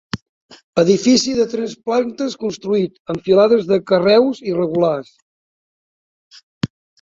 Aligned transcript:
Edifici 0.83 1.33
de 1.39 1.43
tres 1.51 1.75
plantes 1.89 2.35
construït 2.43 2.95
amb 3.15 3.27
filades 3.29 3.69
de 3.73 3.79
carreus 3.93 4.41
irregulars. 4.53 5.13